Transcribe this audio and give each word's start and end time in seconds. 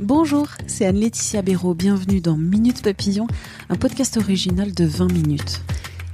Bonjour, 0.00 0.46
c'est 0.68 0.86
Anne-Laetitia 0.86 1.42
Béraud. 1.42 1.74
Bienvenue 1.74 2.20
dans 2.20 2.36
Minute 2.36 2.82
Papillon, 2.82 3.26
un 3.68 3.74
podcast 3.74 4.16
original 4.16 4.72
de 4.72 4.84
20 4.84 5.12
minutes. 5.12 5.60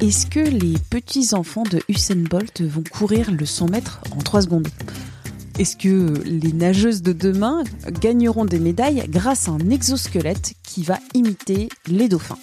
Est-ce 0.01 0.27
que 0.27 0.41
les 0.41 0.79
petits-enfants 0.89 1.65
de 1.65 1.83
Usain 1.91 2.17
Bolt 2.17 2.63
vont 2.63 2.83
courir 2.91 3.31
le 3.31 3.45
100 3.45 3.69
mètres 3.69 4.01
en 4.17 4.23
3 4.23 4.43
secondes? 4.43 4.69
Est-ce 5.59 5.77
que 5.77 6.15
les 6.25 6.55
nageuses 6.55 7.03
de 7.03 7.13
demain 7.13 7.63
gagneront 8.01 8.47
des 8.47 8.59
médailles 8.59 9.05
grâce 9.09 9.49
à 9.49 9.53
un 9.53 9.69
exosquelette 9.69 10.55
qui 10.63 10.83
va 10.83 10.99
imiter 11.13 11.69
les 11.87 12.09
dauphins? 12.09 12.39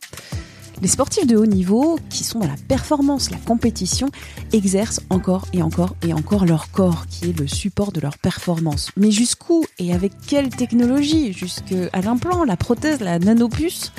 Les 0.81 0.87
sportifs 0.87 1.27
de 1.27 1.37
haut 1.37 1.45
niveau, 1.45 1.99
qui 2.09 2.23
sont 2.23 2.39
dans 2.39 2.47
la 2.47 2.55
performance, 2.67 3.31
la 3.31 3.37
compétition, 3.37 4.09
exercent 4.51 5.01
encore 5.09 5.47
et 5.53 5.61
encore 5.61 5.95
et 6.05 6.13
encore 6.13 6.45
leur 6.45 6.71
corps, 6.71 7.05
qui 7.07 7.29
est 7.29 7.39
le 7.39 7.47
support 7.47 7.91
de 7.91 8.01
leur 8.01 8.17
performance. 8.17 8.91
Mais 8.97 9.11
jusqu'où 9.11 9.63
et 9.79 9.93
avec 9.93 10.11
quelle 10.27 10.49
technologie? 10.49 11.33
Jusqu'à 11.33 12.01
l'implant, 12.01 12.43
la 12.43 12.57
prothèse, 12.57 12.99
la 12.99 13.19
nanopuce? 13.19 13.91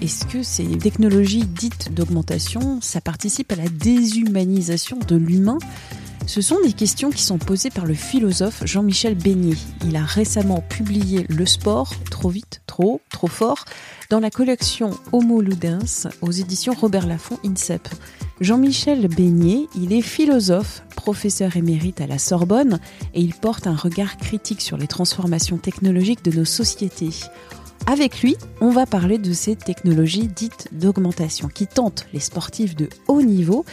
Est-ce 0.00 0.24
que 0.24 0.42
ces 0.42 0.66
technologies 0.78 1.44
dites 1.44 1.92
d'augmentation, 1.92 2.80
ça 2.80 3.02
participe 3.02 3.52
à 3.52 3.56
la 3.56 3.68
déshumanisation 3.68 4.98
de 5.06 5.16
l'humain? 5.16 5.58
Ce 6.30 6.40
sont 6.40 6.60
des 6.62 6.72
questions 6.72 7.10
qui 7.10 7.24
sont 7.24 7.38
posées 7.38 7.70
par 7.70 7.86
le 7.86 7.94
philosophe 7.94 8.64
Jean-Michel 8.64 9.16
Beignet. 9.16 9.56
Il 9.84 9.96
a 9.96 10.04
récemment 10.04 10.60
publié 10.60 11.26
Le 11.28 11.44
sport, 11.44 11.92
trop 12.08 12.28
vite, 12.28 12.62
trop, 12.68 13.00
trop 13.10 13.26
fort, 13.26 13.64
dans 14.10 14.20
la 14.20 14.30
collection 14.30 14.92
Homo 15.10 15.40
Ludens 15.40 16.06
aux 16.20 16.30
éditions 16.30 16.72
Robert 16.72 17.08
Laffont 17.08 17.40
INSEP. 17.44 17.88
Jean-Michel 18.40 19.08
Beignet, 19.08 19.66
il 19.74 19.92
est 19.92 20.02
philosophe, 20.02 20.84
professeur 20.94 21.56
émérite 21.56 22.00
à 22.00 22.06
la 22.06 22.20
Sorbonne 22.20 22.78
et 23.12 23.20
il 23.20 23.34
porte 23.34 23.66
un 23.66 23.74
regard 23.74 24.16
critique 24.16 24.60
sur 24.60 24.76
les 24.76 24.86
transformations 24.86 25.58
technologiques 25.58 26.22
de 26.22 26.38
nos 26.38 26.44
sociétés. 26.44 27.10
Avec 27.86 28.22
lui, 28.22 28.36
on 28.60 28.70
va 28.70 28.86
parler 28.86 29.18
de 29.18 29.32
ces 29.32 29.56
technologies 29.56 30.28
dites 30.28 30.68
d'augmentation 30.70 31.48
qui 31.48 31.66
tentent 31.66 32.06
les 32.12 32.20
sportifs 32.20 32.76
de 32.76 32.88
haut 33.08 33.22
niveau, 33.22 33.64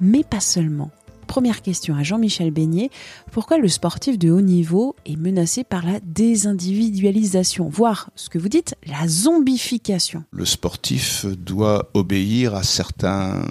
mais 0.00 0.22
pas 0.22 0.38
seulement. 0.38 0.92
Première 1.26 1.62
question 1.62 1.94
à 1.94 2.02
Jean-Michel 2.02 2.50
Beignet. 2.50 2.90
Pourquoi 3.32 3.58
le 3.58 3.68
sportif 3.68 4.18
de 4.18 4.30
haut 4.30 4.40
niveau 4.40 4.96
est 5.04 5.16
menacé 5.16 5.64
par 5.64 5.84
la 5.84 6.00
désindividualisation, 6.00 7.68
voire 7.68 8.10
ce 8.14 8.28
que 8.28 8.38
vous 8.38 8.48
dites, 8.48 8.74
la 8.86 9.06
zombification? 9.08 10.24
Le 10.30 10.44
sportif 10.44 11.26
doit 11.26 11.90
obéir 11.94 12.54
à 12.54 12.62
certains 12.62 13.42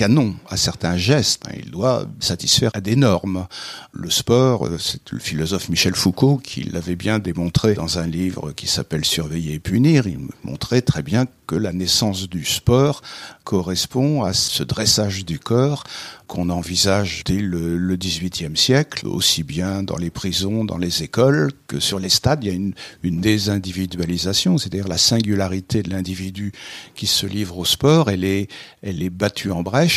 canon 0.00 0.34
à 0.48 0.56
certains 0.56 0.96
gestes. 0.96 1.44
Il 1.54 1.70
doit 1.70 2.06
satisfaire 2.20 2.70
à 2.72 2.80
des 2.80 2.96
normes. 2.96 3.46
Le 3.92 4.08
sport, 4.08 4.66
euh, 4.66 4.78
c'est 4.78 5.12
le 5.12 5.18
philosophe 5.18 5.68
Michel 5.68 5.94
Foucault 5.94 6.38
qui 6.38 6.62
l'avait 6.62 6.96
bien 6.96 7.18
démontré 7.18 7.74
dans 7.74 7.98
un 7.98 8.06
livre 8.06 8.52
qui 8.52 8.66
s'appelle 8.66 9.04
Surveiller 9.04 9.52
et 9.52 9.58
punir. 9.58 10.06
Il 10.06 10.20
montrait 10.42 10.80
très 10.80 11.02
bien 11.02 11.26
que 11.46 11.54
la 11.54 11.74
naissance 11.74 12.30
du 12.30 12.46
sport 12.46 13.02
correspond 13.44 14.22
à 14.22 14.32
ce 14.32 14.62
dressage 14.62 15.26
du 15.26 15.38
corps 15.38 15.84
qu'on 16.28 16.48
envisage 16.48 17.24
dès 17.24 17.40
le, 17.40 17.96
XVIIIe 17.96 18.56
siècle, 18.56 19.08
aussi 19.08 19.42
bien 19.42 19.82
dans 19.82 19.96
les 19.96 20.10
prisons, 20.10 20.64
dans 20.64 20.78
les 20.78 21.02
écoles, 21.02 21.50
que 21.66 21.80
sur 21.80 21.98
les 21.98 22.08
stades. 22.08 22.44
Il 22.44 22.46
y 22.46 22.52
a 22.52 22.54
une, 22.54 22.72
désindividualisation, 23.02 24.56
c'est-à-dire 24.56 24.86
la 24.86 24.96
singularité 24.96 25.82
de 25.82 25.90
l'individu 25.90 26.52
qui 26.94 27.08
se 27.08 27.26
livre 27.26 27.58
au 27.58 27.64
sport, 27.64 28.10
elle 28.10 28.24
est 28.24 29.10
battue 29.10 29.50
en 29.50 29.62
brèche 29.62 29.89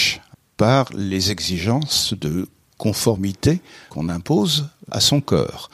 par 0.58 0.92
les 0.94 1.31
exigences 1.31 2.14
de 2.20 2.48
conformité 2.78 3.62
qu'on 3.90 4.09
impose 4.09 4.68
à 4.92 5.00
son 5.00 5.22
corps 5.22 5.70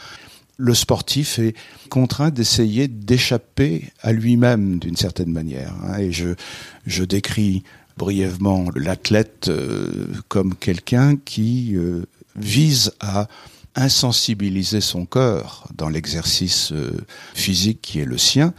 le 0.59 0.73
sportif 0.73 1.39
est 1.39 1.55
contraint 1.89 2.31
d'essayer 2.31 2.89
d'échapper 2.89 3.85
à 4.01 4.11
lui-même 4.11 4.77
d'une 4.77 4.97
certaine 4.97 5.31
manière. 5.31 5.73
Hein. 5.85 5.99
Et 5.99 6.11
je, 6.11 7.03
décris 7.05 7.63
brièvement 7.97 8.65
l'athlète 8.75 9.47
euh, 9.47 10.07
comme 10.27 10.53
quelqu'un 10.55 11.15
qui 11.15 11.75
euh, 11.75 12.05
vise 12.35 12.91
à 12.99 13.27
insensibiliser 13.75 14.81
son 14.81 15.05
corps 15.05 15.67
dans 15.75 15.87
l'exercice 15.87 16.73
euh, 16.73 16.91
physique 17.33 17.79
qui 17.81 18.01
est 18.01 18.05
le 18.05 18.17
sien, 18.17 18.53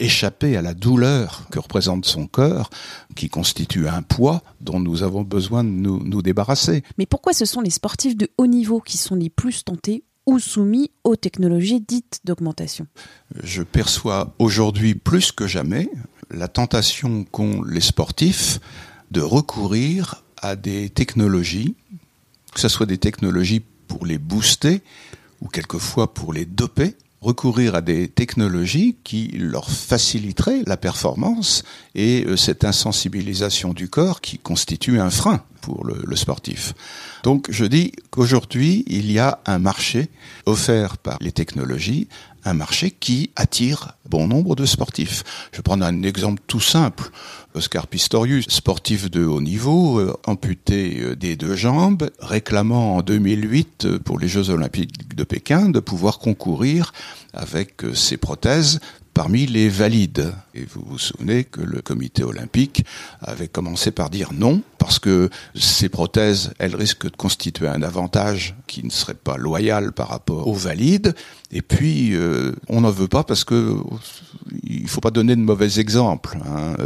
échapper 0.00 0.56
à 0.56 0.62
la 0.62 0.74
douleur 0.74 1.46
que 1.50 1.58
représente 1.58 2.06
son 2.06 2.26
corps, 2.26 2.70
qui 3.14 3.28
constitue 3.28 3.86
un 3.86 4.02
poids 4.02 4.42
dont 4.60 4.80
nous 4.80 5.02
avons 5.02 5.22
besoin 5.22 5.62
de 5.62 5.68
nous, 5.68 6.02
nous 6.02 6.22
débarrasser. 6.22 6.82
Mais 6.98 7.06
pourquoi 7.06 7.32
ce 7.32 7.44
sont 7.44 7.60
les 7.60 7.70
sportifs 7.70 8.16
de 8.16 8.28
haut 8.38 8.46
niveau 8.46 8.80
qui 8.80 8.98
sont 8.98 9.14
les 9.14 9.30
plus 9.30 9.64
tentés 9.64 10.02
ou 10.26 10.38
soumis 10.38 10.90
aux 11.04 11.16
technologies 11.16 11.80
dites 11.80 12.20
d'augmentation? 12.24 12.86
Je 13.42 13.62
perçois 13.62 14.34
aujourd'hui 14.38 14.94
plus 14.94 15.32
que 15.32 15.46
jamais 15.46 15.88
la 16.30 16.48
tentation 16.48 17.24
qu'ont 17.24 17.62
les 17.62 17.80
sportifs 17.80 18.60
de 19.10 19.20
recourir 19.20 20.22
à 20.40 20.56
des 20.56 20.88
technologies, 20.88 21.74
que 22.54 22.60
ce 22.60 22.68
soit 22.68 22.86
des 22.86 22.98
technologies 22.98 23.62
pour 23.88 24.06
les 24.06 24.18
booster 24.18 24.82
ou 25.40 25.48
quelquefois 25.48 26.14
pour 26.14 26.32
les 26.32 26.44
doper, 26.44 26.94
recourir 27.20 27.74
à 27.74 27.80
des 27.80 28.08
technologies 28.08 28.96
qui 29.04 29.28
leur 29.28 29.70
faciliteraient 29.70 30.62
la 30.66 30.76
performance 30.76 31.62
et 31.94 32.24
euh, 32.24 32.36
cette 32.36 32.64
insensibilisation 32.64 33.72
du 33.72 33.88
corps 33.88 34.20
qui 34.20 34.38
constitue 34.38 35.00
un 35.00 35.10
frein 35.10 35.42
pour 35.60 35.84
le, 35.84 36.16
sportif. 36.16 36.74
Donc 37.22 37.46
je 37.50 37.64
dis 37.64 37.92
qu'aujourd'hui, 38.10 38.84
il 38.86 39.10
y 39.10 39.18
a 39.18 39.40
un 39.46 39.58
marché 39.58 40.08
offert 40.46 40.98
par 40.98 41.16
les 41.20 41.32
technologies, 41.32 42.08
un 42.44 42.54
marché 42.54 42.90
qui 42.90 43.30
attire 43.36 43.96
bon 44.08 44.26
nombre 44.26 44.56
de 44.56 44.66
sportifs. 44.66 45.24
Je 45.52 45.58
vais 45.58 45.62
prendre 45.62 45.84
un 45.84 46.02
exemple 46.02 46.42
tout 46.46 46.60
simple. 46.60 47.10
Oscar 47.54 47.86
Pistorius, 47.86 48.46
sportif 48.48 49.10
de 49.10 49.24
haut 49.24 49.40
niveau, 49.40 49.98
euh, 49.98 50.16
amputé 50.26 51.00
euh, 51.00 51.16
des 51.16 51.36
deux 51.36 51.56
jambes, 51.56 52.10
réclamant 52.20 52.96
en 52.96 53.02
2008 53.02 53.84
euh, 53.84 53.98
pour 53.98 54.20
les 54.20 54.28
Jeux 54.28 54.50
olympiques 54.50 55.16
de 55.16 55.24
Pékin 55.24 55.68
de 55.68 55.80
pouvoir 55.80 56.20
concourir 56.20 56.92
avec 57.32 57.82
ses 57.94 58.16
prothèses 58.16 58.80
parmi 59.20 59.44
les 59.44 59.68
valides. 59.68 60.32
Et 60.54 60.64
vous 60.64 60.80
vous 60.82 60.98
souvenez 60.98 61.44
que 61.44 61.60
le 61.60 61.82
comité 61.82 62.24
olympique 62.24 62.86
avait 63.20 63.48
commencé 63.48 63.90
par 63.90 64.08
dire 64.08 64.32
non, 64.32 64.62
parce 64.78 64.98
que 64.98 65.28
ces 65.54 65.90
prothèses, 65.90 66.54
elles 66.58 66.74
risquent 66.74 67.10
de 67.10 67.16
constituer 67.16 67.68
un 67.68 67.82
avantage 67.82 68.54
qui 68.66 68.82
ne 68.82 68.88
serait 68.88 69.12
pas 69.12 69.36
loyal 69.36 69.92
par 69.92 70.08
rapport 70.08 70.48
aux 70.48 70.54
valides. 70.54 71.14
Et 71.50 71.60
puis, 71.60 72.14
euh, 72.14 72.52
on 72.70 72.80
n'en 72.80 72.90
veut 72.90 73.08
pas 73.08 73.22
parce 73.22 73.44
que 73.44 73.76
il 74.70 74.88
faut 74.88 75.00
pas 75.00 75.10
donner 75.10 75.36
de 75.36 75.40
mauvais 75.40 75.80
exemples. 75.80 76.38
Hein. 76.46 76.76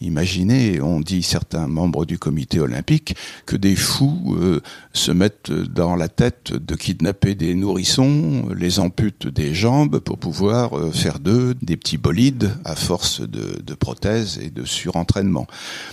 Imaginez, 0.00 0.80
on 0.80 1.00
dit 1.00 1.22
certains 1.22 1.66
membres 1.66 2.04
du 2.04 2.18
comité 2.18 2.60
olympique 2.60 3.16
que 3.46 3.56
des 3.56 3.76
fous 3.76 4.36
euh, 4.38 4.60
se 4.92 5.10
mettent 5.12 5.50
dans 5.50 5.96
la 5.96 6.08
tête 6.08 6.52
de 6.52 6.74
kidnapper 6.74 7.34
des 7.34 7.54
nourrissons, 7.54 8.48
les 8.56 8.80
amputent 8.80 9.26
des 9.26 9.54
jambes 9.54 9.98
pour 9.98 10.18
pouvoir 10.18 10.76
euh, 10.78 10.90
faire 10.90 11.18
d'eux 11.18 11.54
des 11.62 11.76
petits 11.76 11.98
bolides 11.98 12.52
à 12.64 12.74
force 12.74 13.20
de, 13.20 13.74
prothèses 13.74 14.38
et 14.42 14.50
de 14.50 14.64
surentraînement. 14.64 15.46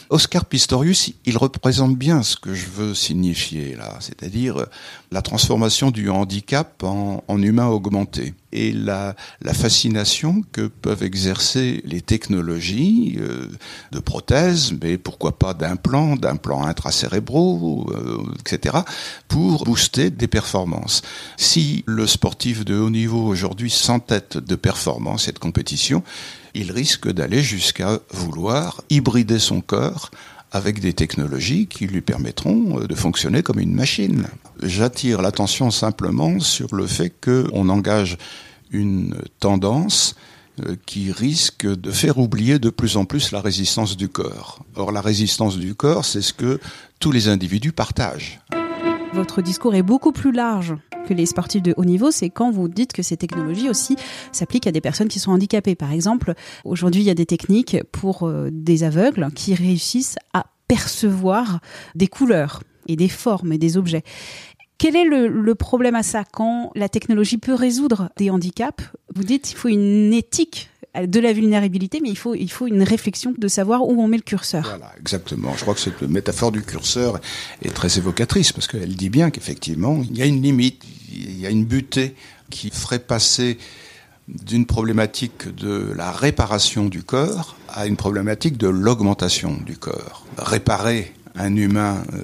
Oscar 0.09 0.45
Pistorius, 0.45 1.13
il 1.25 1.37
représente 1.37 1.95
bien 1.97 2.23
ce 2.23 2.35
que 2.35 2.53
je 2.53 2.67
veux 2.67 2.93
signifier 2.93 3.75
là, 3.75 3.97
c'est-à-dire 3.99 4.57
euh, 4.57 4.65
la 5.11 5.21
transformation 5.21 5.91
du 5.91 6.09
handicap 6.09 6.83
en 6.83 7.41
humain 7.41 7.67
augmenté 7.67 8.33
et 8.51 8.71
la, 8.71 9.15
la, 9.41 9.53
fascination 9.53 10.43
que 10.51 10.67
peuvent 10.67 11.03
exercer 11.03 11.81
les 11.85 12.01
technologies 12.01 13.17
euh, 13.19 13.47
de 13.91 13.99
prothèses, 13.99 14.73
mais 14.81 14.97
pourquoi 14.97 15.37
pas 15.37 15.53
d'implants, 15.53 16.15
d'implants 16.15 16.65
intracérébraux, 16.65 17.89
euh, 17.91 18.23
etc., 18.39 18.77
pour 19.27 19.65
booster 19.65 20.09
des 20.09 20.27
performances. 20.27 21.01
Si 21.37 21.83
le 21.85 22.07
sportif 22.07 22.63
de 22.63 22.77
haut 22.77 22.89
niveau 22.89 23.25
aujourd'hui 23.25 23.69
s'entête 23.69 24.37
de 24.37 24.55
performance 24.55 25.27
et 25.27 25.31
de 25.31 25.39
compétition, 25.39 26.03
il 26.53 26.71
risque 26.71 27.11
d'aller 27.11 27.41
jusqu'à 27.41 27.99
vouloir 28.11 28.81
hybrider 28.89 29.39
son 29.39 29.61
corps 29.61 30.11
avec 30.55 30.79
des 30.79 30.93
technologies 30.93 31.67
qui 31.67 31.85
lui 31.85 31.99
permettront 31.99 32.79
de 32.79 32.95
fonctionner 32.95 33.43
comme 33.43 33.59
une 33.59 33.73
machine. 33.73 34.27
J'attire 34.63 35.21
l'attention 35.21 35.69
simplement 35.69 36.39
sur 36.39 36.73
le 36.73 36.87
fait 36.87 37.11
qu'on 37.21 37.67
engage 37.67 38.17
une 38.71 39.15
tendance 39.41 40.15
euh, 40.61 40.77
qui 40.85 41.11
risque 41.11 41.67
de 41.67 41.91
faire 41.91 42.19
oublier 42.19 42.57
de 42.57 42.69
plus 42.69 42.95
en 42.95 43.03
plus 43.03 43.33
la 43.33 43.41
résistance 43.41 43.97
du 43.97 44.07
corps. 44.07 44.63
Or, 44.75 44.93
la 44.93 45.01
résistance 45.01 45.57
du 45.57 45.75
corps, 45.75 46.05
c'est 46.05 46.21
ce 46.21 46.31
que 46.31 46.61
tous 46.99 47.11
les 47.11 47.27
individus 47.27 47.73
partagent. 47.73 48.39
Votre 49.15 49.41
discours 49.41 49.75
est 49.75 49.81
beaucoup 49.81 50.11
plus 50.11 50.33
large 50.33 50.75
que 51.07 51.13
les 51.13 51.25
sportifs 51.25 51.63
de 51.63 51.73
haut 51.77 51.85
niveau, 51.85 52.11
c'est 52.11 52.29
quand 52.29 52.51
vous 52.51 52.67
dites 52.67 52.91
que 52.91 53.01
ces 53.01 53.15
technologies 53.15 53.69
aussi 53.69 53.95
s'appliquent 54.33 54.67
à 54.67 54.73
des 54.73 54.81
personnes 54.81 55.07
qui 55.07 55.19
sont 55.19 55.31
handicapées. 55.31 55.75
Par 55.75 55.93
exemple, 55.93 56.33
aujourd'hui, 56.65 57.01
il 57.01 57.05
y 57.05 57.09
a 57.09 57.13
des 57.15 57.25
techniques 57.25 57.77
pour 57.93 58.23
euh, 58.23 58.49
des 58.51 58.83
aveugles 58.83 59.29
qui 59.33 59.55
réussissent 59.55 60.17
à 60.33 60.47
percevoir 60.67 61.61
des 61.95 62.07
couleurs 62.07 62.61
et 62.89 62.97
des 62.97 63.07
formes 63.07 63.53
et 63.53 63.57
des 63.57 63.77
objets. 63.77 64.03
Quel 64.77 64.97
est 64.97 65.05
le, 65.05 65.55
problème 65.55 65.95
à 65.95 66.03
ça? 66.03 66.25
Quand 66.25 66.71
la 66.75 66.89
technologie 66.89 67.37
peut 67.37 67.53
résoudre 67.53 68.09
des 68.17 68.29
handicaps 68.29 68.83
Vous 69.15 69.23
dites 69.23 69.43
qu'il 69.43 69.57
faut 69.57 69.69
une 69.69 70.11
éthique 70.11 70.69
de 71.05 71.19
la 71.19 71.33
vulnérabilité, 71.33 71.99
mais 72.01 72.09
il 72.09 72.17
faut, 72.17 72.35
il 72.35 72.49
faut 72.49 72.67
une 72.67 72.83
réflexion 72.83 73.33
de 73.37 73.47
savoir 73.47 73.87
où 73.87 74.01
on 74.01 74.07
met 74.07 74.17
le 74.17 74.23
curseur. 74.23 74.63
Voilà, 74.63 74.91
exactement. 74.99 75.53
Je 75.55 75.61
crois 75.61 75.73
que 75.73 75.79
cette 75.79 76.01
métaphore 76.03 76.51
du 76.51 76.61
curseur 76.61 77.19
est 77.61 77.73
très 77.73 77.97
évocatrice 77.97 78.51
parce 78.51 78.67
qu'elle 78.67 78.95
dit 78.95 79.09
bien 79.09 79.29
qu'effectivement, 79.29 80.01
il 80.09 80.17
y 80.17 80.21
a 80.21 80.25
une 80.25 80.41
limite, 80.41 80.83
il 81.11 81.39
y 81.39 81.45
a 81.45 81.49
une 81.49 81.65
butée 81.65 82.15
qui 82.49 82.69
ferait 82.69 82.99
passer 82.99 83.57
d'une 84.27 84.65
problématique 84.65 85.53
de 85.55 85.93
la 85.95 86.11
réparation 86.11 86.85
du 86.85 87.03
corps 87.03 87.55
à 87.69 87.85
une 87.85 87.95
problématique 87.95 88.57
de 88.57 88.67
l'augmentation 88.67 89.57
du 89.65 89.77
corps. 89.77 90.25
Réparer 90.37 91.13
un 91.35 91.55
humain 91.55 92.03
euh, 92.13 92.21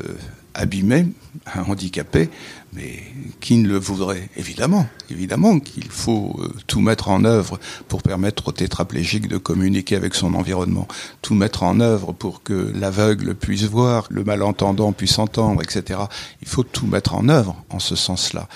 abîmé, 0.53 1.07
un 1.53 1.63
handicapé, 1.63 2.29
mais 2.73 3.03
qui 3.39 3.57
ne 3.57 3.67
le 3.67 3.77
voudrait? 3.77 4.29
Évidemment, 4.37 4.87
évidemment 5.09 5.59
qu'il 5.59 5.89
faut 5.89 6.39
euh, 6.39 6.53
tout 6.67 6.79
mettre 6.79 7.09
en 7.09 7.25
œuvre 7.25 7.59
pour 7.87 8.01
permettre 8.01 8.47
au 8.49 8.51
tétraplégique 8.51 9.27
de 9.27 9.37
communiquer 9.37 9.95
avec 9.95 10.15
son 10.15 10.33
environnement, 10.33 10.87
tout 11.21 11.33
mettre 11.33 11.63
en 11.63 11.79
œuvre 11.79 12.13
pour 12.13 12.43
que 12.43 12.71
l'aveugle 12.75 13.35
puisse 13.35 13.63
voir, 13.63 14.07
le 14.09 14.23
malentendant 14.23 14.93
puisse 14.93 15.19
entendre, 15.19 15.61
etc. 15.61 15.99
Il 16.41 16.47
faut 16.47 16.63
tout 16.63 16.87
mettre 16.87 17.15
en 17.15 17.27
œuvre 17.29 17.61
en 17.69 17.79
ce 17.79 17.95
sens-là. 17.95 18.47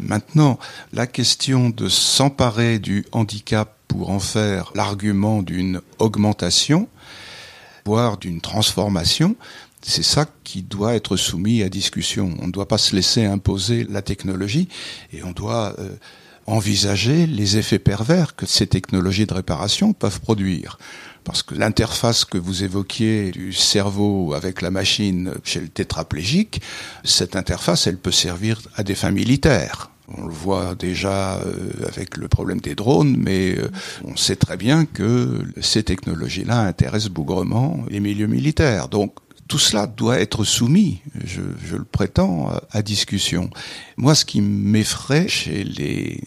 Maintenant, 0.00 0.58
la 0.92 1.06
question 1.06 1.70
de 1.70 1.88
s'emparer 1.88 2.78
du 2.78 3.04
handicap 3.12 3.74
pour 3.88 4.10
en 4.10 4.20
faire 4.20 4.70
l'argument 4.74 5.42
d'une 5.42 5.80
augmentation, 5.98 6.88
voire 7.84 8.18
d'une 8.18 8.40
transformation, 8.40 9.34
c'est 9.82 10.02
ça 10.02 10.26
qui 10.44 10.62
doit 10.62 10.94
être 10.94 11.16
soumis 11.16 11.62
à 11.62 11.68
discussion. 11.68 12.34
On 12.40 12.46
ne 12.46 12.52
doit 12.52 12.68
pas 12.68 12.78
se 12.78 12.94
laisser 12.94 13.24
imposer 13.24 13.86
la 13.88 14.02
technologie 14.02 14.68
et 15.12 15.22
on 15.22 15.32
doit 15.32 15.74
euh, 15.78 15.96
envisager 16.46 17.26
les 17.26 17.58
effets 17.58 17.78
pervers 17.78 18.34
que 18.34 18.46
ces 18.46 18.66
technologies 18.66 19.26
de 19.26 19.34
réparation 19.34 19.92
peuvent 19.92 20.20
produire. 20.20 20.78
Parce 21.24 21.42
que 21.42 21.54
l'interface 21.54 22.24
que 22.24 22.38
vous 22.38 22.64
évoquiez 22.64 23.30
du 23.32 23.52
cerveau 23.52 24.32
avec 24.34 24.62
la 24.62 24.70
machine 24.70 25.34
chez 25.44 25.60
le 25.60 25.68
tétraplégique, 25.68 26.62
cette 27.04 27.36
interface, 27.36 27.86
elle 27.86 27.98
peut 27.98 28.12
servir 28.12 28.62
à 28.76 28.82
des 28.82 28.94
fins 28.94 29.10
militaires. 29.10 29.90
On 30.16 30.26
le 30.26 30.32
voit 30.32 30.74
déjà 30.74 31.36
euh, 31.36 31.86
avec 31.86 32.16
le 32.16 32.28
problème 32.28 32.60
des 32.60 32.74
drones, 32.74 33.14
mais 33.18 33.58
euh, 33.58 33.70
on 34.04 34.16
sait 34.16 34.36
très 34.36 34.56
bien 34.56 34.86
que 34.86 35.42
ces 35.60 35.82
technologies-là 35.82 36.60
intéressent 36.60 37.12
bougrement 37.12 37.84
les 37.90 38.00
milieux 38.00 38.26
militaires. 38.26 38.88
Donc 38.88 39.12
tout 39.48 39.58
cela 39.58 39.86
doit 39.86 40.20
être 40.20 40.44
soumis, 40.44 41.00
je, 41.24 41.40
le 41.76 41.84
prétends, 41.84 42.52
à 42.70 42.82
discussion. 42.82 43.50
Moi, 43.96 44.14
ce 44.14 44.24
qui 44.24 44.40
m'effraie 44.40 45.26
chez 45.26 45.64
les, 45.64 46.22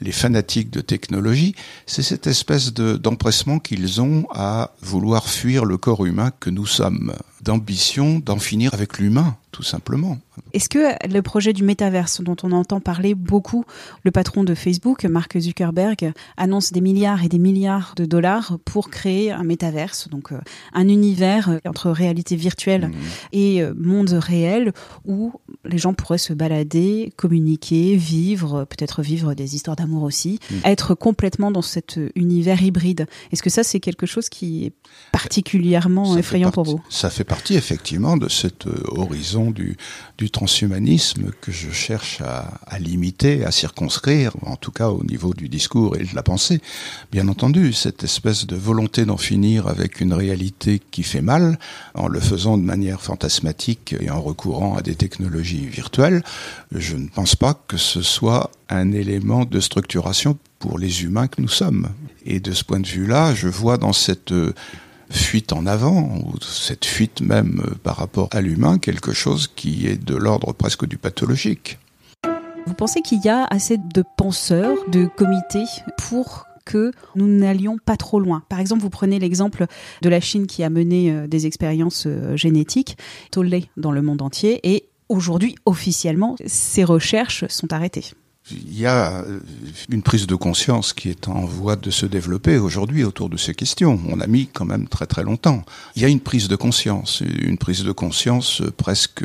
les 0.00 0.12
fanatiques 0.12 0.70
de 0.70 0.80
technologie, 0.80 1.54
c'est 1.86 2.02
cette 2.02 2.26
espèce 2.26 2.72
d'empressement 2.72 3.58
qu'ils 3.58 4.00
ont 4.00 4.26
à 4.34 4.72
vouloir 4.80 5.28
fuir 5.28 5.64
le 5.64 5.76
corps 5.76 6.04
humain 6.04 6.32
que 6.40 6.50
nous 6.50 6.66
sommes, 6.66 7.14
d'ambition 7.42 8.18
d'en 8.18 8.38
finir 8.38 8.74
avec 8.74 8.98
l'humain, 8.98 9.36
tout 9.52 9.62
simplement. 9.62 10.18
Est-ce 10.54 10.70
que 10.70 11.12
le 11.12 11.20
projet 11.20 11.52
du 11.52 11.62
métaverse 11.62 12.22
dont 12.22 12.36
on 12.42 12.52
entend 12.52 12.80
parler 12.80 13.14
beaucoup, 13.14 13.64
le 14.02 14.10
patron 14.10 14.44
de 14.44 14.54
Facebook, 14.54 15.04
Mark 15.04 15.38
Zuckerberg, 15.38 16.12
annonce 16.38 16.72
des 16.72 16.80
milliards 16.80 17.22
et 17.22 17.28
des 17.28 17.38
milliards 17.38 17.92
de 17.96 18.06
dollars 18.06 18.58
pour 18.64 18.88
créer 18.88 19.30
un 19.30 19.44
métaverse, 19.44 20.08
donc 20.08 20.32
euh, 20.32 20.38
un 20.72 20.88
univers 20.88 21.50
euh, 21.50 21.58
entre 21.66 21.90
réalité 21.90 22.34
virtuelle 22.34 22.88
mmh. 22.88 22.92
et 23.32 23.62
euh, 23.62 23.74
monde 23.76 24.10
réel 24.10 24.72
où 25.04 25.32
les 25.66 25.78
gens 25.78 25.92
pourraient 25.92 26.16
se 26.16 26.32
balader, 26.32 27.12
communiquer, 27.16 27.96
vivre, 27.96 28.64
peut-être 28.64 29.02
vivre 29.02 29.34
des 29.34 29.54
histoires 29.54 29.76
d'amour 29.76 30.02
aussi, 30.02 30.38
mmh. 30.50 30.54
être 30.64 30.94
complètement 30.94 31.50
dans 31.50 31.62
cet 31.62 32.00
univers 32.14 32.62
hybride. 32.62 33.06
Est-ce 33.32 33.42
que 33.42 33.50
ça 33.50 33.62
c'est 33.64 33.80
quelque 33.80 34.06
chose 34.06 34.30
qui 34.30 34.64
est 34.64 34.72
particulièrement 35.12 36.16
effrayant 36.16 36.50
pour 36.50 36.64
vous? 36.64 36.80
Ça 36.88 37.10
fait 37.10 37.24
partie 37.24 37.54
effectivement 37.54 38.16
de 38.16 38.28
cet 38.28 38.66
horizon 38.88 39.41
du, 39.50 39.76
transhumanisme 40.30 41.32
que 41.40 41.50
je 41.50 41.70
cherche 41.70 42.20
à, 42.20 42.78
limiter, 42.78 43.44
à 43.44 43.50
circonscrire, 43.50 44.32
en 44.46 44.56
tout 44.56 44.70
cas 44.70 44.88
au 44.88 45.02
niveau 45.04 45.34
du 45.34 45.48
discours 45.48 45.96
et 45.96 46.04
de 46.04 46.14
la 46.14 46.22
pensée. 46.22 46.60
Bien 47.10 47.28
entendu, 47.28 47.72
cette 47.72 48.04
espèce 48.04 48.46
de 48.46 48.56
volonté 48.56 49.04
d'en 49.04 49.16
finir 49.16 49.66
avec 49.66 50.00
une 50.00 50.14
réalité 50.14 50.80
qui 50.90 51.02
fait 51.02 51.20
mal, 51.20 51.58
en 51.94 52.06
le 52.06 52.20
faisant 52.20 52.56
de 52.56 52.62
manière 52.62 53.02
fantasmatique 53.02 53.94
et 54.00 54.10
en 54.10 54.20
recourant 54.20 54.76
à 54.76 54.82
des 54.82 54.94
technologies 54.94 55.66
virtuelles, 55.66 56.22
je 56.72 56.96
ne 56.96 57.08
pense 57.08 57.34
pas 57.34 57.60
que 57.66 57.76
ce 57.76 58.02
soit 58.02 58.50
un 58.68 58.92
élément 58.92 59.44
de 59.44 59.60
structuration 59.60 60.38
pour 60.58 60.78
les 60.78 61.02
humains 61.02 61.26
que 61.26 61.42
nous 61.42 61.48
sommes. 61.48 61.88
Et 62.24 62.40
de 62.40 62.52
ce 62.52 62.64
point 62.64 62.80
de 62.80 62.86
vue-là, 62.86 63.34
je 63.34 63.48
vois 63.48 63.76
dans 63.76 63.92
cette 63.92 64.32
fuite 65.12 65.52
en 65.52 65.66
avant, 65.66 66.08
ou 66.24 66.40
cette 66.40 66.84
fuite 66.84 67.20
même 67.20 67.62
euh, 67.66 67.74
par 67.82 67.96
rapport 67.96 68.28
à 68.32 68.40
l'humain, 68.40 68.78
quelque 68.78 69.12
chose 69.12 69.48
qui 69.54 69.86
est 69.86 70.02
de 70.02 70.16
l'ordre 70.16 70.52
presque 70.52 70.86
du 70.86 70.98
pathologique. 70.98 71.78
Vous 72.66 72.74
pensez 72.74 73.02
qu'il 73.02 73.20
y 73.24 73.28
a 73.28 73.44
assez 73.44 73.76
de 73.76 74.04
penseurs, 74.16 74.76
de 74.88 75.06
comités 75.06 75.64
pour 75.98 76.46
que 76.64 76.92
nous 77.16 77.26
n'allions 77.26 77.76
pas 77.84 77.96
trop 77.96 78.20
loin? 78.20 78.42
Par 78.48 78.60
exemple, 78.60 78.82
vous 78.82 78.90
prenez 78.90 79.18
l'exemple 79.18 79.66
de 80.00 80.08
la 80.08 80.20
Chine 80.20 80.46
qui 80.46 80.62
a 80.62 80.70
mené 80.70 81.10
euh, 81.10 81.26
des 81.26 81.46
expériences 81.46 82.04
euh, 82.06 82.36
génétiques 82.36 82.96
tollées 83.30 83.68
dans 83.76 83.92
le 83.92 84.02
monde 84.02 84.22
entier 84.22 84.60
et 84.62 84.88
aujourd'hui, 85.08 85.56
officiellement, 85.66 86.36
ces 86.46 86.84
recherches 86.84 87.44
sont 87.48 87.72
arrêtées 87.72 88.12
il 88.50 88.78
y 88.78 88.86
a 88.86 89.22
euh, 89.22 89.38
une 89.88 90.02
prise 90.02 90.26
de 90.26 90.34
conscience 90.34 90.92
qui 90.92 91.08
est 91.08 91.28
en 91.28 91.44
voie 91.44 91.76
de 91.76 91.90
se 91.90 92.06
développer 92.06 92.58
aujourd'hui 92.58 93.04
autour 93.04 93.28
de 93.28 93.36
ces 93.36 93.54
questions. 93.54 94.00
On 94.08 94.20
a 94.20 94.26
mis 94.26 94.48
quand 94.48 94.64
même 94.64 94.88
très 94.88 95.06
très 95.06 95.22
longtemps. 95.22 95.64
Il 95.94 96.02
y 96.02 96.04
a 96.04 96.08
une 96.08 96.20
prise 96.20 96.48
de 96.48 96.56
conscience, 96.56 97.20
une 97.20 97.56
prise 97.56 97.84
de 97.84 97.92
conscience 97.92 98.62
presque, 98.76 99.24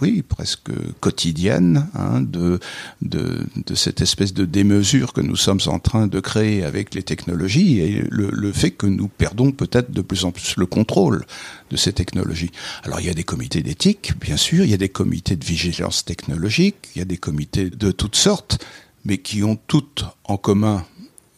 oui, 0.00 0.22
presque 0.22 0.70
quotidienne 1.00 1.88
hein, 1.94 2.20
de, 2.20 2.60
de, 3.00 3.46
de 3.66 3.74
cette 3.74 4.00
espèce 4.02 4.34
de 4.34 4.44
démesure 4.44 5.12
que 5.12 5.20
nous 5.22 5.36
sommes 5.36 5.60
en 5.66 5.78
train 5.78 6.06
de 6.06 6.20
créer 6.20 6.64
avec 6.64 6.94
les 6.94 7.02
technologies 7.02 7.80
et 7.80 8.04
le, 8.10 8.30
le 8.30 8.52
fait 8.52 8.72
que 8.72 8.86
nous 8.86 9.08
perdons 9.08 9.52
peut-être 9.52 9.90
de 9.90 10.02
plus 10.02 10.24
en 10.24 10.32
plus 10.32 10.56
le 10.56 10.66
contrôle 10.66 11.24
de 11.70 11.76
ces 11.76 11.92
technologies. 11.92 12.50
Alors 12.84 13.00
il 13.00 13.06
y 13.06 13.10
a 13.10 13.14
des 13.14 13.24
comités 13.24 13.62
d'éthique, 13.62 14.12
bien 14.20 14.36
sûr, 14.36 14.64
il 14.64 14.70
y 14.70 14.74
a 14.74 14.78
des 14.78 14.90
comités 14.90 15.36
de 15.36 15.44
vigilance 15.44 16.04
technologique, 16.04 16.76
il 16.94 16.98
y 16.98 17.02
a 17.02 17.06
des 17.06 17.16
comités 17.16 17.70
de 17.70 17.90
toutes 18.02 18.16
sortes, 18.16 18.58
mais 19.04 19.18
qui 19.18 19.44
ont 19.44 19.54
toutes 19.54 20.04
en 20.24 20.36
commun 20.36 20.84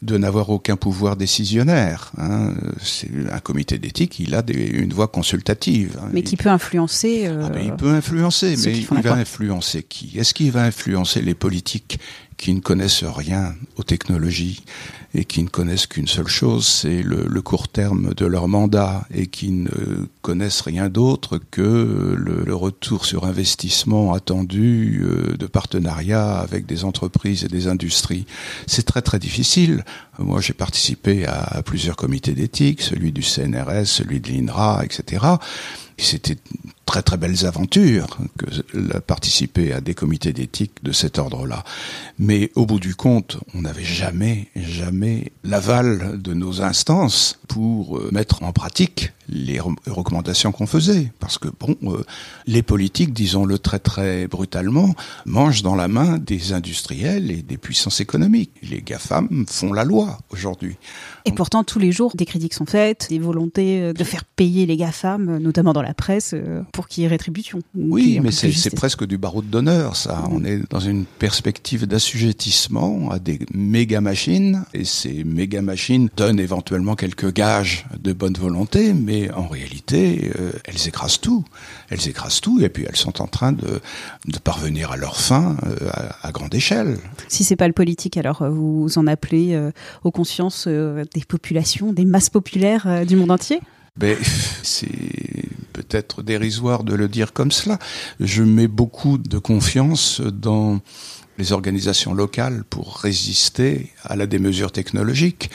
de 0.00 0.16
n'avoir 0.16 0.48
aucun 0.48 0.76
pouvoir 0.76 1.14
décisionnaire. 1.14 2.10
Hein. 2.16 2.54
C'est 2.82 3.10
un 3.30 3.38
comité 3.38 3.76
d'éthique, 3.76 4.18
il 4.18 4.34
a 4.34 4.42
une 4.48 4.94
voix 4.94 5.08
consultative. 5.08 5.98
Hein. 6.00 6.08
Mais 6.14 6.22
qui 6.22 6.36
peut 6.36 6.48
influencer. 6.48 7.26
Euh, 7.26 7.50
ah, 7.52 7.60
il 7.62 7.74
peut 7.74 7.90
influencer, 7.90 8.56
mais 8.64 8.78
il 8.78 9.02
va 9.02 9.12
influencer 9.12 9.82
qui? 9.82 10.18
Est-ce 10.18 10.32
qu'il 10.32 10.52
va 10.52 10.62
influencer 10.62 11.20
les 11.20 11.34
politiques 11.34 11.98
qui 12.36 12.54
ne 12.54 12.60
connaissent 12.60 13.04
rien 13.04 13.54
aux 13.76 13.82
technologies 13.82 14.64
et 15.14 15.24
qui 15.24 15.42
ne 15.42 15.48
connaissent 15.48 15.86
qu'une 15.86 16.08
seule 16.08 16.26
chose, 16.26 16.66
c'est 16.66 17.02
le, 17.02 17.42
court 17.42 17.68
terme 17.68 18.14
de 18.14 18.26
leur 18.26 18.48
mandat 18.48 19.06
et 19.14 19.28
qui 19.28 19.50
ne 19.50 19.68
connaissent 20.22 20.62
rien 20.62 20.88
d'autre 20.88 21.38
que 21.50 22.16
le, 22.16 22.54
retour 22.54 23.04
sur 23.04 23.24
investissement 23.24 24.12
attendu 24.14 25.02
euh, 25.04 25.36
de 25.36 25.46
partenariat 25.46 26.38
avec 26.38 26.66
des 26.66 26.84
entreprises 26.84 27.44
et 27.44 27.48
des 27.48 27.66
industries. 27.66 28.26
C'est 28.66 28.84
très 28.84 29.02
très 29.02 29.18
difficile. 29.18 29.84
Moi, 30.18 30.40
j'ai 30.40 30.52
participé 30.52 31.26
à, 31.26 31.42
à 31.42 31.62
plusieurs 31.62 31.96
comités 31.96 32.32
d'éthique, 32.32 32.80
celui 32.80 33.12
du 33.12 33.22
CNRS, 33.22 33.86
celui 33.86 34.20
de 34.20 34.28
l'INRA, 34.28 34.84
etc. 34.84 35.24
C'était 35.96 36.36
très 36.94 37.02
très 37.02 37.16
belles 37.16 37.44
aventures 37.44 38.18
que 38.38 38.46
de 38.78 39.00
participer 39.00 39.72
à 39.72 39.80
des 39.80 39.94
comités 39.94 40.32
d'éthique 40.32 40.84
de 40.84 40.92
cet 40.92 41.18
ordre-là. 41.18 41.64
Mais 42.20 42.52
au 42.54 42.66
bout 42.66 42.78
du 42.78 42.94
compte, 42.94 43.38
on 43.52 43.62
n'avait 43.62 43.82
jamais, 43.82 44.46
jamais 44.54 45.32
l'aval 45.42 46.22
de 46.22 46.34
nos 46.34 46.62
instances 46.62 47.40
pour 47.48 47.98
euh, 47.98 48.10
mettre 48.12 48.44
en 48.44 48.52
pratique 48.52 49.10
les 49.28 49.60
recommandations 49.60 50.52
qu'on 50.52 50.66
faisait. 50.66 51.12
Parce 51.18 51.38
que, 51.38 51.48
bon, 51.58 51.76
euh, 51.84 52.04
les 52.46 52.62
politiques, 52.62 53.12
disons-le 53.12 53.58
très 53.58 53.78
très 53.78 54.26
brutalement, 54.26 54.94
mangent 55.26 55.62
dans 55.62 55.74
la 55.74 55.88
main 55.88 56.18
des 56.18 56.52
industriels 56.52 57.30
et 57.30 57.42
des 57.42 57.56
puissances 57.56 58.00
économiques. 58.00 58.52
Les 58.62 58.82
GAFAM 58.82 59.46
font 59.48 59.72
la 59.72 59.84
loi 59.84 60.18
aujourd'hui. 60.30 60.76
Et 61.24 61.32
pourtant, 61.32 61.64
tous 61.64 61.78
les 61.78 61.92
jours, 61.92 62.14
des 62.14 62.26
critiques 62.26 62.54
sont 62.54 62.66
faites, 62.66 63.06
des 63.08 63.18
volontés 63.18 63.80
euh, 63.80 63.92
de 63.92 64.04
faire 64.04 64.24
payer 64.24 64.66
les 64.66 64.76
GAFAM, 64.76 65.28
euh, 65.28 65.38
notamment 65.38 65.72
dans 65.72 65.82
la 65.82 65.94
presse, 65.94 66.34
pour 66.72 66.88
qu'il 66.88 67.02
y 67.02 67.06
ait 67.06 67.08
rétribution. 67.08 67.60
Oui, 67.74 68.20
mais 68.22 68.30
c'est 68.30 68.74
presque 68.74 69.06
du 69.06 69.18
barreau 69.18 69.42
d'honneur, 69.42 69.96
ça. 69.96 70.16
Mm. 70.16 70.28
On 70.32 70.44
est 70.44 70.70
dans 70.70 70.80
une 70.80 71.04
perspective 71.04 71.86
d'assujettissement 71.86 73.10
à 73.10 73.18
des 73.18 73.38
méga 73.52 74.00
machines, 74.00 74.64
et 74.74 74.84
ces 74.84 75.24
méga 75.24 75.62
machines 75.62 76.08
donnent 76.16 76.40
éventuellement 76.40 76.94
quelques 76.94 77.32
gages 77.32 77.86
de 78.02 78.12
bonne 78.12 78.34
volonté, 78.34 78.92
mais 78.92 79.13
mais 79.14 79.30
en 79.32 79.46
réalité, 79.46 80.32
euh, 80.38 80.52
elles 80.64 80.88
écrasent 80.88 81.20
tout. 81.20 81.44
Elles 81.90 82.08
écrasent 82.08 82.40
tout, 82.40 82.60
et 82.60 82.68
puis 82.68 82.84
elles 82.88 82.96
sont 82.96 83.22
en 83.22 83.26
train 83.26 83.52
de, 83.52 83.80
de 84.26 84.38
parvenir 84.38 84.90
à 84.90 84.96
leur 84.96 85.16
fin 85.16 85.56
euh, 85.66 85.90
à, 86.22 86.32
grande 86.32 86.54
échelle. 86.54 86.98
Si 87.28 87.44
c'est 87.44 87.56
pas 87.56 87.66
le 87.66 87.72
politique, 87.72 88.16
alors 88.16 88.42
euh, 88.42 88.50
vous 88.50 88.90
en 88.96 89.06
appelez 89.06 89.58
aux 90.02 90.10
consciences 90.10 90.66
des 90.68 91.24
populations, 91.26 91.92
des 91.92 92.04
masses 92.04 92.30
populaires 92.30 93.06
du 93.06 93.16
monde 93.16 93.30
entier? 93.30 93.60
Ben, 93.96 94.16
c'est 94.62 94.88
peut-être 95.72 96.22
dérisoire 96.22 96.84
de 96.84 96.94
le 96.94 97.08
dire 97.08 97.32
comme 97.32 97.52
cela. 97.52 97.78
Je 98.20 98.42
mets 98.42 98.68
beaucoup 98.68 99.18
de 99.18 99.38
confiance 99.38 100.20
dans 100.20 100.80
les 101.38 101.52
organisations 101.52 102.14
locales 102.14 102.64
pour 102.68 102.98
résister 102.98 103.90
à 104.04 104.16
la 104.16 104.26
démesure 104.26 104.72
technologique. 104.72 105.50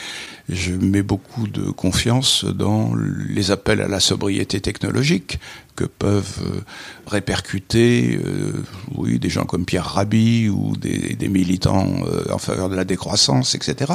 Je 0.48 0.72
mets 0.72 1.02
beaucoup 1.02 1.46
de 1.46 1.70
confiance 1.70 2.44
dans 2.44 2.92
les 2.94 3.50
appels 3.50 3.80
à 3.80 3.88
la 3.88 4.00
sobriété 4.00 4.60
technologique 4.60 5.38
que 5.74 5.84
peuvent 5.84 6.40
euh, 6.44 6.60
répercuter 7.06 8.18
euh, 8.24 8.52
oui, 8.94 9.18
des 9.18 9.30
gens 9.30 9.44
comme 9.44 9.64
Pierre 9.64 9.84
Rabhi 9.84 10.48
ou 10.48 10.76
des, 10.76 11.14
des 11.14 11.28
militants 11.28 11.88
euh, 12.06 12.24
en 12.32 12.38
faveur 12.38 12.68
de 12.68 12.76
la 12.76 12.84
décroissance, 12.84 13.54
etc. 13.54 13.94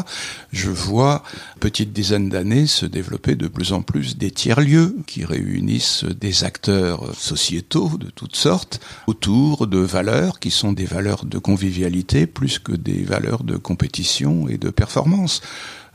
Je 0.51 0.70
vois, 0.70 1.24
petite 1.60 1.94
dizaine 1.94 2.29
d'années, 2.29 2.67
se 2.67 2.86
développer 2.86 3.36
de 3.36 3.48
plus 3.48 3.74
en 3.74 3.82
plus 3.82 4.17
des 4.17 4.32
tiers-lieux 4.32 4.96
qui 5.08 5.25
réunissent 5.25 6.03
des 6.03 6.44
acteurs 6.44 7.15
sociétaux 7.15 7.91
de 8.00 8.10
toutes 8.10 8.36
sortes 8.36 8.79
autour 9.08 9.67
de 9.67 9.79
valeurs 9.79 10.39
qui 10.39 10.51
sont 10.51 10.74
des 10.74 10.86
valeurs 10.86 11.25
de 11.25 11.38
convivialité 11.38 12.27
plus 12.27 12.60
que 12.60 12.74
des 12.74 13.03
valeurs 13.03 13.44
de 13.44 13.58
compétition 13.58 14.48
et 14.48 14.58
de 14.58 14.70
performance 14.70 15.41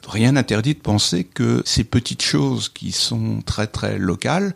rien 0.08 0.32
n'interdit 0.32 0.74
de 0.74 0.80
penser 0.80 1.24
que 1.24 1.62
ces 1.64 1.84
petites 1.84 2.22
choses 2.22 2.68
qui 2.68 2.92
sont 2.92 3.42
très 3.44 3.66
très 3.66 3.98
locales 3.98 4.54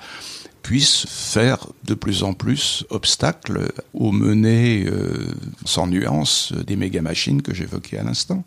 puissent 0.65 1.07
faire 1.09 1.69
de 1.85 1.95
plus 1.95 2.25
en 2.25 2.33
plus 2.33 2.85
obstacle 2.91 3.71
aux 3.93 4.11
menées 4.11 4.87
euh, 4.87 5.29
sans 5.65 5.87
nuance 5.87 6.53
des 6.67 6.75
méga 6.75 7.03
machines 7.03 7.43
que 7.43 7.55
j'évoquais 7.55 7.99
à 7.99 8.03
l'instant. 8.03 8.45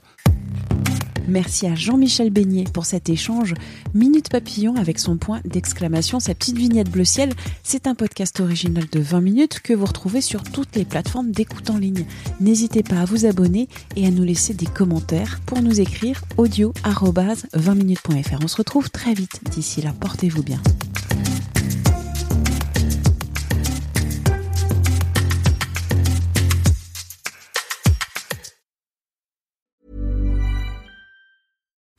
Merci 1.28 1.68
à 1.68 1.76
Jean-Michel 1.76 2.30
Beignet 2.30 2.64
pour 2.74 2.86
cet 2.86 3.10
échange. 3.10 3.54
Minute 3.94 4.30
Papillon 4.30 4.76
avec 4.78 4.98
son 4.98 5.18
point 5.18 5.42
d'exclamation, 5.46 6.20
sa 6.20 6.34
petite 6.34 6.58
vignette 6.58 6.90
bleu 6.90 7.04
ciel. 7.04 7.34
C'est 7.64 7.86
un 7.86 7.96
podcast 7.96 8.40
original 8.40 8.86
de 8.92 9.00
20 9.00 9.22
minutes 9.22 9.60
que 9.60 9.74
vous 9.74 9.86
retrouvez 9.86 10.22
sur 10.22 10.42
toutes 10.42 10.76
les 10.76 10.86
plateformes 10.86 11.32
d'écoute 11.32 11.70
en 11.70 11.78
ligne. 11.78 12.06
N'hésitez 12.40 12.82
pas 12.82 13.02
à 13.02 13.06
vous 13.06 13.26
abonner 13.26 13.68
et 13.96 14.08
à 14.08 14.12
nous 14.12 14.24
laisser 14.24 14.54
des 14.54 14.66
commentaires 14.66 15.40
pour 15.46 15.62
nous 15.62 15.82
écrire 15.82 16.24
audio 16.38 16.74
20minutes.fr. 16.84 18.40
On 18.42 18.48
se 18.48 18.58
retrouve 18.58 18.90
très 18.90 19.14
vite. 19.14 19.42
D'ici 19.52 19.82
là, 19.82 19.94
portez-vous 20.00 20.44
bien. 20.44 20.62